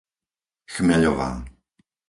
Chmeľová 0.73 1.31